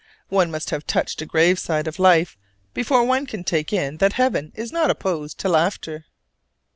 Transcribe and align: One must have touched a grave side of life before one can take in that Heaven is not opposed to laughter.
One 0.29 0.49
must 0.49 0.71
have 0.71 0.87
touched 0.87 1.21
a 1.21 1.27
grave 1.27 1.59
side 1.59 1.85
of 1.85 1.99
life 1.99 2.35
before 2.73 3.03
one 3.03 3.27
can 3.27 3.43
take 3.43 3.71
in 3.71 3.97
that 3.97 4.13
Heaven 4.13 4.51
is 4.55 4.71
not 4.71 4.89
opposed 4.89 5.37
to 5.41 5.47
laughter. 5.49 6.05